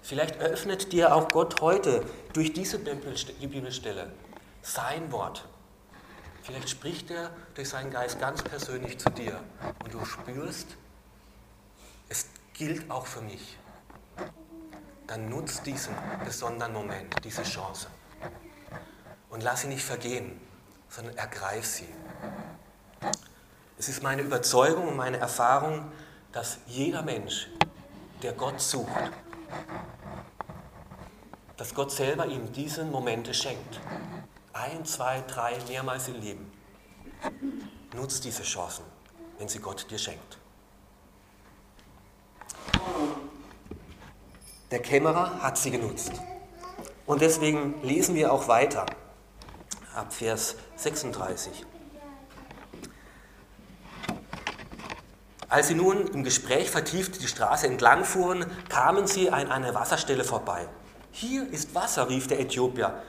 [0.02, 2.04] Vielleicht eröffnet dir auch Gott heute
[2.34, 4.12] durch diese Bibelstelle
[4.62, 5.48] sein Wort.
[6.44, 9.42] Vielleicht spricht er durch seinen Geist ganz persönlich zu dir
[9.86, 10.76] und du spürst,
[12.10, 13.58] es gilt auch für mich.
[15.08, 17.88] Dann nutzt diesen besonderen Moment, diese Chance
[19.30, 20.42] und lass sie nicht vergehen,
[20.90, 21.88] sondern ergreif sie.
[23.80, 25.92] Es ist meine Überzeugung und meine Erfahrung,
[26.32, 27.48] dass jeder Mensch,
[28.24, 28.90] der Gott sucht,
[31.58, 33.80] dass Gott selber ihm diese Momente schenkt.
[34.52, 36.52] Ein, zwei, drei, mehrmals im Leben.
[37.94, 38.84] Nutzt diese Chancen,
[39.38, 40.40] wenn sie Gott dir schenkt.
[44.72, 46.14] Der Kämmerer hat sie genutzt.
[47.06, 48.88] Und deswegen lesen wir auch weiter
[49.96, 51.66] ab Vers 36.
[55.50, 60.26] Als sie nun im Gespräch vertieft die Straße entlang fuhren, kamen sie an eine Wasserstelle
[60.26, 60.68] vorbei.
[61.12, 63.02] Hier ist Wasser, rief der Äthiopier.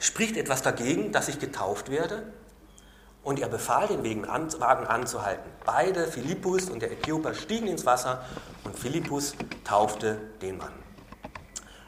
[0.00, 2.24] Spricht etwas dagegen, dass ich getauft werde?
[3.22, 5.48] Und er befahl den Wagen anzuhalten.
[5.64, 8.24] Beide, Philippus und der Äthiopier, stiegen ins Wasser
[8.64, 10.72] und Philippus taufte den Mann.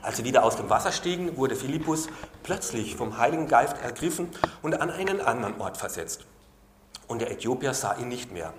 [0.03, 2.07] Als sie wieder aus dem Wasser stiegen, wurde Philippus
[2.45, 4.29] plötzlich vom Heiligen Geist ergriffen
[4.63, 6.27] und an einen anderen Ort versetzt.
[7.09, 8.55] Und der Äthiopier sah ihn nicht mehr.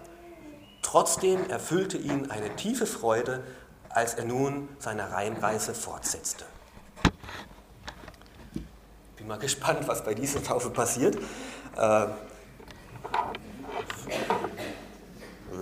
[0.81, 3.43] Trotzdem erfüllte ihn eine tiefe Freude,
[3.89, 6.45] als er nun seine Reinreise fortsetzte.
[9.17, 11.17] Bin mal gespannt, was bei dieser Taufe passiert.
[11.75, 12.07] Äh,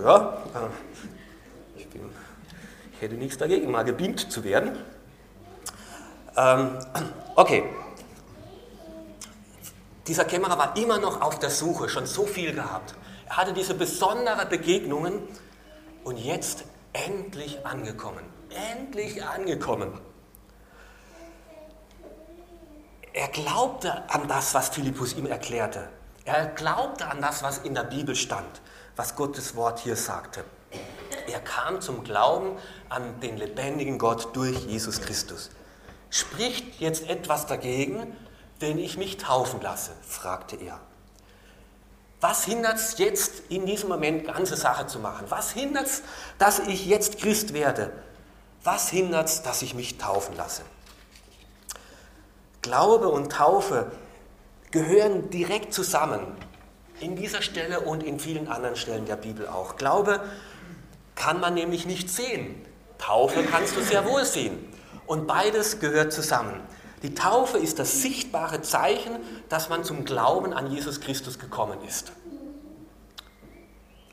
[0.04, 2.10] ja, äh, ich, bin,
[2.92, 4.78] ich, hätte nichts dagegen, mal gebeamt zu werden.
[6.36, 6.78] Ähm,
[7.36, 7.64] okay.
[10.08, 12.94] Dieser Kämmerer war immer noch auf der Suche, schon so viel gehabt.
[13.28, 15.22] Er hatte diese besonderen Begegnungen
[16.04, 18.24] und jetzt endlich angekommen.
[18.50, 20.00] Endlich angekommen.
[23.14, 25.88] Er glaubte an das, was Philippus ihm erklärte.
[26.26, 28.62] Er glaubte an das, was in der Bibel stand,
[28.96, 30.44] was Gottes Wort hier sagte.
[31.32, 32.58] Er kam zum Glauben
[32.90, 35.50] an den lebendigen Gott durch Jesus Christus.
[36.10, 38.16] Spricht jetzt etwas dagegen,
[38.60, 39.92] wenn ich mich taufen lasse?
[40.02, 40.80] fragte er.
[42.22, 45.26] Was hindert es jetzt in diesem Moment, ganze Sache zu machen?
[45.30, 46.04] Was hindert es,
[46.38, 47.92] dass ich jetzt Christ werde?
[48.64, 50.64] Was hindert es, dass ich mich taufen lasse?
[52.62, 53.92] Glaube und Taufe
[54.72, 56.36] gehören direkt zusammen.
[57.00, 59.76] In dieser Stelle und in vielen anderen Stellen der Bibel auch.
[59.76, 60.22] Glaube
[61.14, 62.66] kann man nämlich nicht sehen.
[62.98, 64.72] Taufe kannst du sehr wohl sehen.
[65.06, 66.62] Und beides gehört zusammen.
[67.04, 69.14] Die Taufe ist das sichtbare Zeichen,
[69.50, 72.12] dass man zum Glauben an Jesus Christus gekommen ist.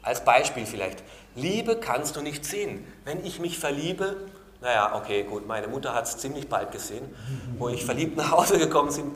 [0.02, 1.02] Als Beispiel vielleicht.
[1.34, 2.84] Liebe kannst du nicht sehen.
[3.04, 4.28] Wenn ich mich verliebe,
[4.60, 7.14] naja, okay, gut, meine Mutter hat es ziemlich bald gesehen,
[7.58, 9.12] wo ich verliebt nach Hause gekommen bin.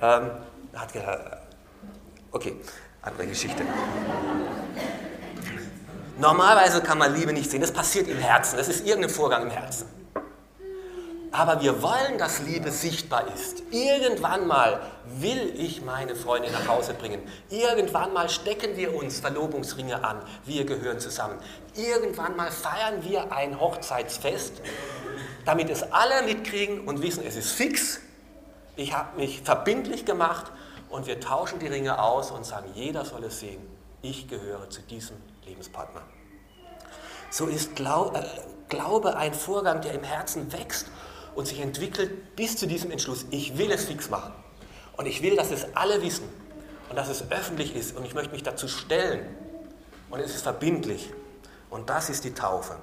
[0.00, 0.30] Ähm,
[0.74, 1.38] hat gesagt,
[2.32, 2.56] okay,
[3.02, 3.64] andere Geschichte.
[6.18, 9.50] Normalerweise kann man Liebe nicht sehen, das passiert im Herzen, das ist irgendein Vorgang im
[9.50, 9.86] Herzen.
[11.32, 13.62] Aber wir wollen, dass Liebe sichtbar ist.
[13.70, 17.22] Irgendwann mal will ich meine Freundin nach Hause bringen.
[17.50, 20.20] Irgendwann mal stecken wir uns Verlobungsringe an.
[20.44, 21.38] Wir gehören zusammen.
[21.76, 24.60] Irgendwann mal feiern wir ein Hochzeitsfest.
[25.44, 28.00] damit es alle mitkriegen und wissen, es ist fix.
[28.76, 30.52] Ich habe mich verbindlich gemacht
[30.90, 33.60] und wir tauschen die Ringe aus und sagen, jeder soll es sehen.
[34.02, 36.02] Ich gehöre zu diesem Lebenspartner.
[37.30, 38.22] So ist äh,
[38.68, 40.86] Glaube ein Vorgang, der im Herzen wächst
[41.40, 43.24] und sich entwickelt bis zu diesem Entschluss.
[43.30, 44.34] Ich will es fix machen.
[44.98, 46.28] Und ich will, dass es alle wissen
[46.90, 49.24] und dass es öffentlich ist und ich möchte mich dazu stellen.
[50.10, 51.08] Und es ist verbindlich.
[51.70, 52.76] Und das ist die Taufe.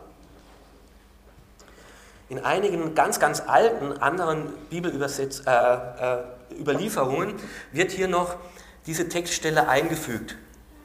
[2.29, 7.35] In einigen ganz, ganz alten anderen Bibelüberlieferungen äh, äh,
[7.73, 8.37] wird hier noch
[8.87, 10.35] diese Textstelle eingefügt,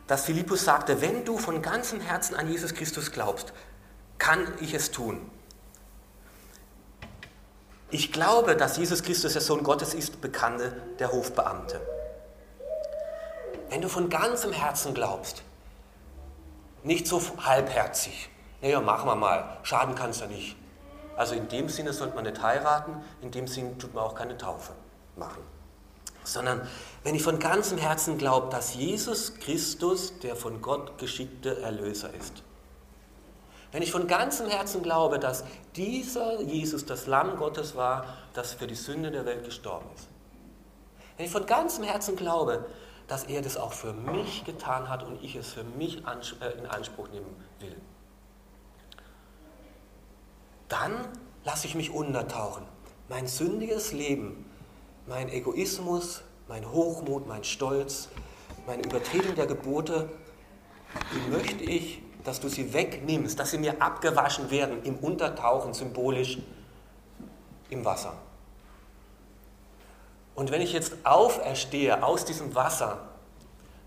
[0.09, 3.55] dass Philippus sagte, wenn du von ganzem Herzen an Jesus Christus glaubst,
[4.19, 5.23] kann ich es tun.
[7.95, 11.79] Ich glaube, dass Jesus Christus der Sohn Gottes ist, bekannte der Hofbeamte.
[13.69, 15.43] Wenn du von ganzem Herzen glaubst,
[16.83, 18.31] nicht so halbherzig,
[18.63, 20.57] naja, machen wir mal, schaden kann es ja nicht.
[21.19, 24.39] Also in dem Sinne sollte man nicht heiraten, in dem Sinne tut man auch keine
[24.39, 24.73] Taufe
[25.17, 25.43] machen.
[26.25, 26.67] Sondern
[27.05, 32.43] wenn ich von ganzem Herzen glaube, dass Jesus Christus der von Gott geschickte Erlöser ist.
[33.73, 35.45] Wenn ich von ganzem Herzen glaube, dass
[35.77, 40.09] dieser Jesus das Lamm Gottes war, das für die Sünde der Welt gestorben ist.
[41.17, 42.67] Wenn ich von ganzem Herzen glaube,
[43.09, 46.67] dass er das auch für mich getan hat und ich es für mich äh, in
[46.67, 47.77] Anspruch nehmen will
[50.73, 51.07] dann
[51.45, 52.65] lasse ich mich untertauchen.
[53.11, 54.47] Mein sündiges Leben,
[55.07, 58.09] mein Egoismus, mein Hochmut, mein Stolz,
[58.67, 60.09] meine Übertretung der Gebote,
[61.13, 66.39] die möchte ich, dass du sie wegnimmst, dass sie mir abgewaschen werden im Untertauchen symbolisch
[67.71, 68.15] im Wasser.
[70.35, 73.01] Und wenn ich jetzt auferstehe aus diesem Wasser,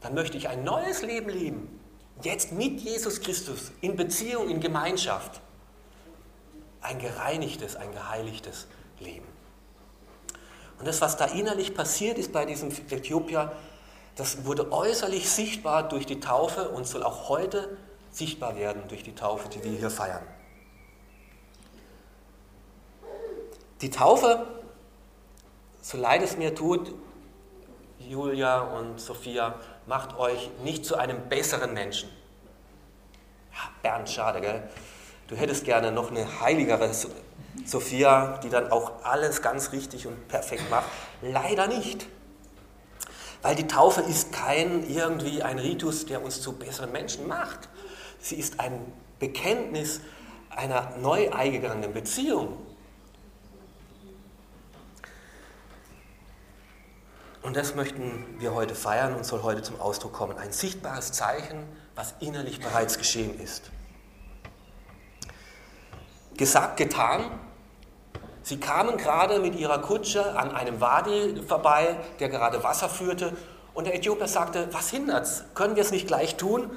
[0.01, 1.79] dann möchte ich ein neues Leben leben.
[2.21, 5.41] Jetzt mit Jesus Christus, in Beziehung, in Gemeinschaft
[6.81, 8.67] ein gereinigtes, ein geheiligtes
[8.99, 9.25] Leben.
[10.77, 13.51] Und das, was da innerlich passiert ist bei diesem Äthiopier,
[14.15, 17.77] das wurde äußerlich sichtbar durch die Taufe und soll auch heute
[18.15, 20.23] sichtbar werden durch die Taufe, die wir hier feiern.
[23.81, 24.47] Die Taufe,
[25.81, 26.93] so leid es mir tut,
[27.99, 32.09] Julia und Sophia, macht euch nicht zu einem besseren Menschen.
[33.81, 34.69] Bernd, schade, gell?
[35.27, 36.91] Du hättest gerne noch eine heiligere
[37.65, 40.87] Sophia, die dann auch alles ganz richtig und perfekt macht.
[41.21, 42.05] Leider nicht.
[43.41, 47.69] Weil die Taufe ist kein irgendwie ein Ritus, der uns zu besseren Menschen macht.
[48.25, 50.01] Sie ist ein Bekenntnis
[50.49, 52.57] einer neu eingegangenen Beziehung.
[57.43, 60.39] Und das möchten wir heute feiern und soll heute zum Ausdruck kommen.
[60.39, 63.69] Ein sichtbares Zeichen, was innerlich bereits geschehen ist.
[66.35, 67.29] Gesagt, getan.
[68.41, 73.37] Sie kamen gerade mit ihrer Kutsche an einem Wadi vorbei, der gerade Wasser führte.
[73.75, 75.43] Und der Äthiopier sagte, was hindert's?
[75.53, 76.71] Können wir es nicht gleich tun?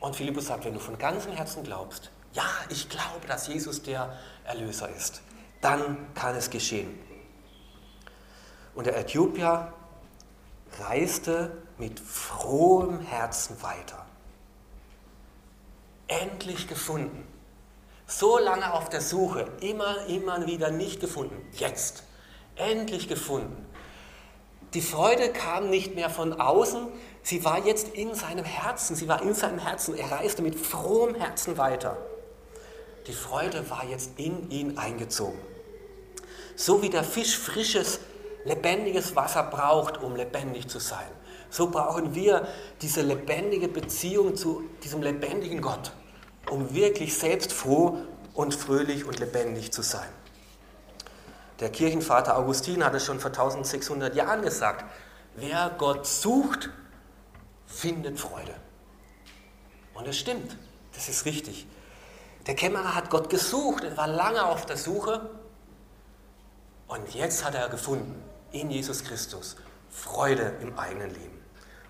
[0.00, 4.16] Und Philippus sagt, wenn du von ganzem Herzen glaubst, ja, ich glaube, dass Jesus der
[4.44, 5.22] Erlöser ist,
[5.60, 6.98] dann kann es geschehen.
[8.74, 9.72] Und der Äthiopier
[10.78, 14.04] reiste mit frohem Herzen weiter.
[16.08, 17.26] Endlich gefunden.
[18.06, 21.44] So lange auf der Suche, immer, immer wieder nicht gefunden.
[21.52, 22.04] Jetzt,
[22.54, 23.66] endlich gefunden.
[24.74, 26.86] Die Freude kam nicht mehr von außen,
[27.26, 29.96] sie war jetzt in seinem Herzen, sie war in seinem Herzen.
[29.96, 31.96] Er reiste mit frohem Herzen weiter.
[33.06, 35.38] Die Freude war jetzt in ihn eingezogen.
[36.54, 38.00] So wie der Fisch frisches,
[38.44, 41.06] lebendiges Wasser braucht, um lebendig zu sein,
[41.50, 42.46] so brauchen wir
[42.80, 45.92] diese lebendige Beziehung zu diesem lebendigen Gott
[46.50, 47.98] um wirklich selbst froh
[48.34, 50.08] und fröhlich und lebendig zu sein.
[51.60, 54.84] Der Kirchenvater Augustin hat es schon vor 1600 Jahren gesagt,
[55.36, 56.70] wer Gott sucht,
[57.66, 58.54] findet Freude.
[59.94, 60.56] Und es stimmt,
[60.94, 61.66] das ist richtig.
[62.46, 65.30] Der Kämmerer hat Gott gesucht, er war lange auf der Suche
[66.86, 68.22] und jetzt hat er gefunden,
[68.52, 69.56] in Jesus Christus,
[69.90, 71.42] Freude im eigenen Leben.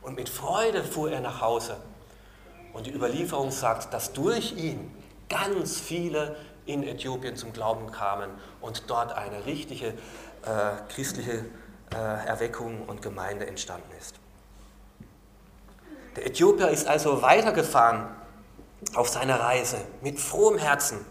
[0.03, 1.77] Und mit Freude fuhr er nach Hause
[2.73, 4.95] und die Überlieferung sagt, dass durch ihn
[5.29, 8.31] ganz viele in Äthiopien zum Glauben kamen
[8.61, 9.93] und dort eine richtige äh,
[10.89, 11.45] christliche
[11.93, 14.17] äh, Erweckung und Gemeinde entstanden ist.
[16.17, 18.09] Der Äthiopier ist also weitergefahren
[18.95, 21.05] auf seiner Reise mit frohem Herzen.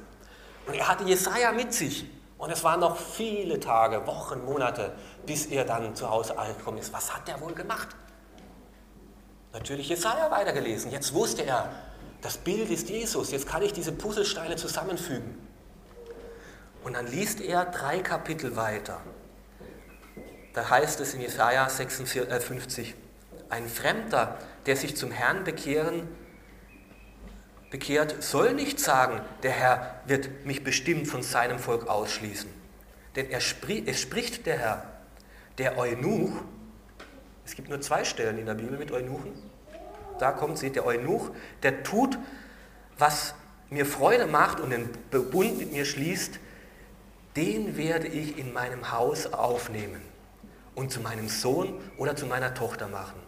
[0.68, 2.06] Und er hatte Jesaja mit sich.
[2.38, 4.94] Und es waren noch viele Tage, Wochen, Monate,
[5.26, 6.92] bis er dann zu Hause angekommen ist.
[6.92, 7.96] Was hat er wohl gemacht?
[9.56, 10.92] natürlich Jesaja weitergelesen.
[10.92, 11.72] Jetzt wusste er,
[12.22, 13.32] das Bild ist Jesus.
[13.32, 15.48] Jetzt kann ich diese Puzzlesteine zusammenfügen.
[16.84, 19.00] Und dann liest er drei Kapitel weiter.
[20.54, 22.94] Da heißt es in Jesaja 56,
[23.50, 26.08] ein Fremder, der sich zum Herrn bekehren,
[27.70, 32.50] bekehrt, soll nicht sagen, der Herr wird mich bestimmt von seinem Volk ausschließen.
[33.16, 34.84] Denn er spricht, es spricht der Herr,
[35.58, 36.32] der Eunuch,
[37.46, 39.34] es gibt nur zwei Stellen in der Bibel mit Eunuchen,
[40.20, 41.32] da kommt sie, der Eunuch,
[41.64, 42.18] der tut,
[42.98, 43.36] was
[43.70, 46.40] mir Freude macht und den Bund mit mir schließt,
[47.36, 50.02] den werde ich in meinem Haus aufnehmen
[50.76, 53.25] und zu meinem Sohn oder zu meiner Tochter machen.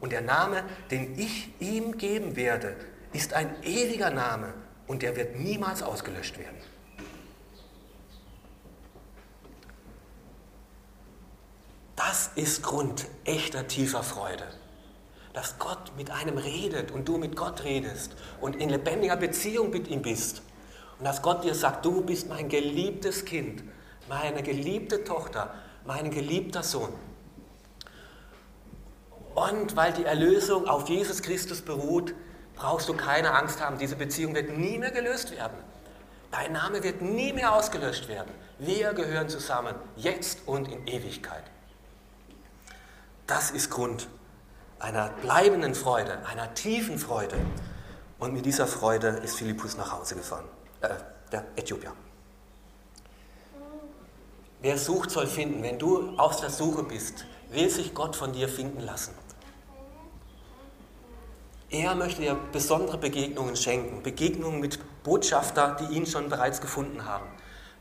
[0.00, 2.76] Und der Name, den ich ihm geben werde,
[3.12, 4.54] ist ein ewiger Name
[4.86, 6.56] und der wird niemals ausgelöscht werden.
[11.96, 14.44] Das ist Grund echter tiefer Freude.
[15.32, 19.88] Dass Gott mit einem redet und du mit Gott redest und in lebendiger Beziehung mit
[19.88, 20.42] ihm bist.
[20.98, 23.62] Und dass Gott dir sagt, du bist mein geliebtes Kind,
[24.08, 26.92] meine geliebte Tochter, mein geliebter Sohn.
[29.38, 32.12] Und weil die Erlösung auf Jesus Christus beruht,
[32.56, 33.78] brauchst du keine Angst haben.
[33.78, 35.56] Diese Beziehung wird nie mehr gelöst werden.
[36.32, 38.32] Dein Name wird nie mehr ausgelöscht werden.
[38.58, 41.44] Wir gehören zusammen, jetzt und in Ewigkeit.
[43.28, 44.08] Das ist Grund
[44.80, 47.36] einer bleibenden Freude, einer tiefen Freude.
[48.18, 50.46] Und mit dieser Freude ist Philippus nach Hause gefahren,
[50.80, 50.88] äh,
[51.30, 51.92] der Äthiopier.
[54.62, 55.62] Wer sucht, soll finden.
[55.62, 59.14] Wenn du auf der Suche bist, will sich Gott von dir finden lassen.
[61.70, 67.26] Er möchte dir besondere Begegnungen schenken, Begegnungen mit Botschafter, die ihn schon bereits gefunden haben,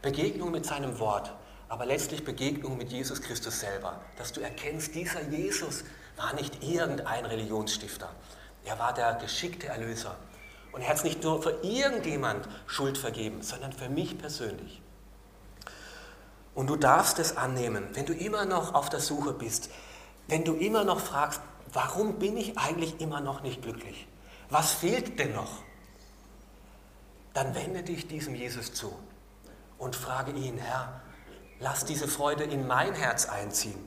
[0.02, 1.34] Begegnungen mit seinem Wort,
[1.70, 5.86] aber letztlich Begegnungen mit Jesus Christus selber, dass du erkennst, dieser Jesus
[6.18, 8.10] war nicht irgendein Religionsstifter,
[8.66, 10.16] er war der geschickte Erlöser.
[10.74, 14.82] Und er hat es nicht nur für irgendjemand Schuld vergeben, sondern für mich persönlich.
[16.54, 19.70] Und du darfst es annehmen, wenn du immer noch auf der Suche bist,
[20.28, 21.40] wenn du immer noch fragst,
[21.74, 24.08] warum bin ich eigentlich immer noch nicht glücklich?
[24.50, 25.64] Was fehlt denn noch?
[27.34, 28.98] Dann wende dich diesem Jesus zu
[29.78, 31.02] und frage ihn, Herr,
[31.60, 33.78] lass diese Freude in mein Herz einziehen.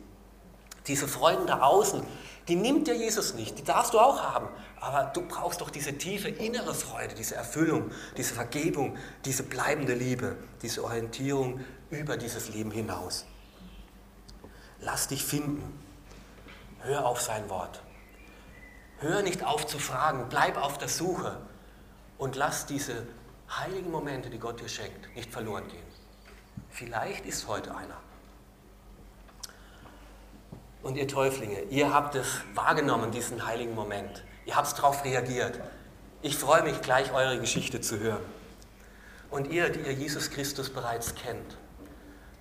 [0.86, 2.02] Diese Freuden da außen,
[2.48, 4.48] die nimmt dir Jesus nicht, die darfst du auch haben.
[4.80, 10.36] Aber du brauchst doch diese tiefe innere Freude, diese Erfüllung, diese Vergebung, diese bleibende Liebe,
[10.62, 11.60] diese Orientierung
[11.90, 13.26] über dieses Leben hinaus.
[14.80, 15.62] Lass dich finden.
[16.82, 17.82] Hör auf sein Wort.
[18.98, 21.38] Hör nicht auf zu fragen, bleib auf der Suche
[22.18, 23.06] und lass diese
[23.50, 25.86] heiligen Momente, die Gott dir schenkt, nicht verloren gehen.
[26.70, 27.96] Vielleicht ist heute einer.
[30.82, 34.24] Und ihr Täuflinge, ihr habt es wahrgenommen, diesen heiligen Moment.
[34.46, 35.60] Ihr habt darauf reagiert.
[36.22, 38.24] Ich freue mich gleich, eure Geschichte zu hören.
[39.30, 41.56] Und ihr, die ihr Jesus Christus bereits kennt,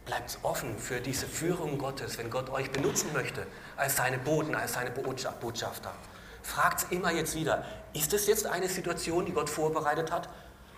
[0.09, 3.45] Bleibt offen für diese Führung Gottes, wenn Gott euch benutzen möchte,
[3.77, 5.93] als seine Boten, als seine Botschafter.
[6.41, 10.27] Fragt immer jetzt wieder, ist es jetzt eine Situation, die Gott vorbereitet hat?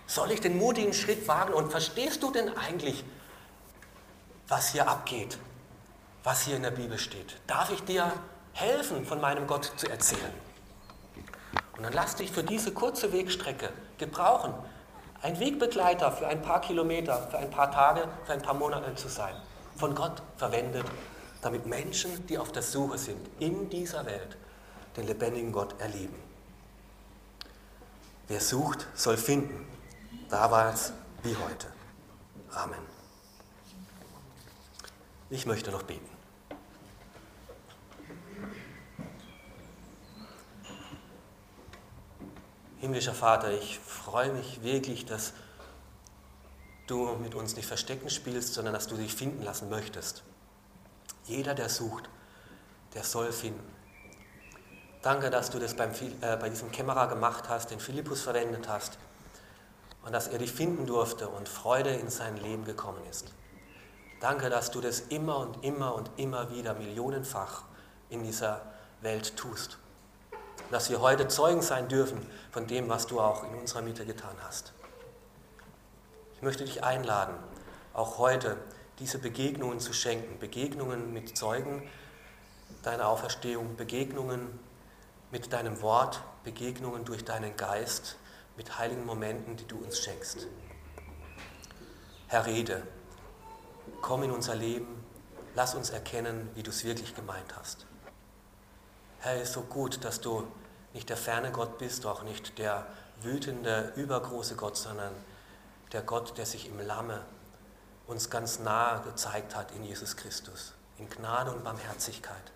[0.06, 1.54] Soll ich den mutigen Schritt wagen?
[1.54, 3.06] Und verstehst du denn eigentlich,
[4.48, 5.38] was hier abgeht,
[6.24, 7.38] was hier in der Bibel steht?
[7.46, 8.12] Darf ich dir
[8.52, 10.34] helfen, von meinem Gott zu erzählen?
[11.78, 14.52] Und dann lass dich für diese kurze Wegstrecke gebrauchen,
[15.22, 19.08] ein Wegbegleiter für ein paar Kilometer, für ein paar Tage, für ein paar Monate zu
[19.08, 19.34] sein.
[19.76, 20.84] Von Gott verwendet,
[21.40, 24.36] damit Menschen, die auf der Suche sind, in dieser Welt
[24.96, 26.14] den lebendigen Gott erleben.
[28.28, 29.66] Wer sucht, soll finden.
[30.28, 30.92] Damals
[31.22, 31.66] wie heute.
[32.52, 32.80] Amen.
[35.30, 36.11] Ich möchte noch beten.
[42.82, 45.34] Himmlischer Vater, ich freue mich wirklich, dass
[46.88, 50.24] du mit uns nicht Verstecken spielst, sondern dass du dich finden lassen möchtest.
[51.24, 52.10] Jeder, der sucht,
[52.94, 53.72] der soll finden.
[55.00, 58.98] Danke, dass du das beim, äh, bei diesem Kämmerer gemacht hast, den Philippus verwendet hast
[60.04, 63.32] und dass er dich finden durfte und Freude in sein Leben gekommen ist.
[64.20, 67.62] Danke, dass du das immer und immer und immer wieder millionenfach
[68.08, 68.60] in dieser
[69.02, 69.78] Welt tust
[70.72, 74.34] dass wir heute Zeugen sein dürfen von dem, was du auch in unserer Mitte getan
[74.42, 74.72] hast.
[76.34, 77.34] Ich möchte dich einladen,
[77.92, 78.56] auch heute
[78.98, 81.86] diese Begegnungen zu schenken, Begegnungen mit Zeugen
[82.82, 84.58] deiner Auferstehung, Begegnungen
[85.30, 88.16] mit deinem Wort, Begegnungen durch deinen Geist,
[88.56, 90.46] mit heiligen Momenten, die du uns schenkst.
[92.28, 92.82] Herr, rede,
[94.00, 95.04] komm in unser Leben,
[95.54, 97.86] lass uns erkennen, wie du es wirklich gemeint hast.
[99.20, 100.46] Herr, es ist so gut, dass du
[100.92, 102.86] nicht der ferne Gott bist, auch nicht der
[103.22, 105.12] wütende, übergroße Gott, sondern
[105.92, 107.20] der Gott, der sich im Lamme
[108.06, 112.52] uns ganz nahe gezeigt hat in Jesus Christus, in Gnade und Barmherzigkeit.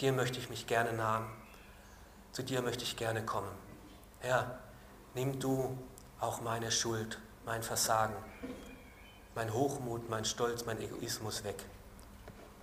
[0.00, 1.26] Dir möchte ich mich gerne nahen,
[2.32, 3.50] zu dir möchte ich gerne kommen.
[4.20, 4.58] Herr,
[5.14, 5.78] nimm du
[6.18, 8.16] auch meine Schuld, mein Versagen,
[9.34, 11.64] mein Hochmut, mein Stolz, mein Egoismus weg.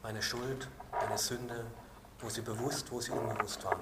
[0.04, 1.66] Meine Schuld, meine Sünde,
[2.20, 3.80] wo sie bewusst, wo sie unbewusst war.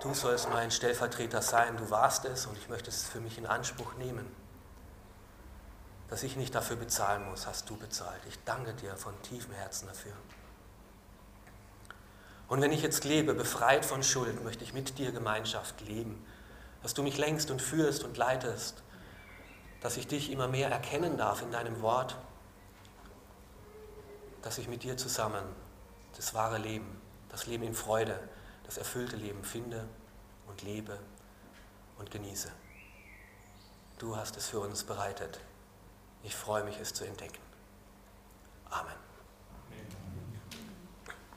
[0.00, 3.44] Du sollst mein Stellvertreter sein, du warst es und ich möchte es für mich in
[3.44, 4.26] Anspruch nehmen.
[6.08, 8.20] Dass ich nicht dafür bezahlen muss, hast du bezahlt.
[8.26, 10.14] Ich danke dir von tiefem Herzen dafür.
[12.48, 16.24] Und wenn ich jetzt lebe, befreit von Schuld, möchte ich mit dir Gemeinschaft leben.
[16.82, 18.82] Dass du mich längst und führst und leitest.
[19.82, 22.16] Dass ich dich immer mehr erkennen darf in deinem Wort.
[24.40, 25.44] Dass ich mit dir zusammen
[26.16, 28.18] das wahre Leben, das Leben in Freude,
[28.70, 29.84] das erfüllte Leben finde
[30.46, 30.96] und lebe
[31.98, 32.52] und genieße.
[33.98, 35.40] Du hast es für uns bereitet.
[36.22, 37.40] Ich freue mich, es zu entdecken.
[38.70, 39.09] Amen.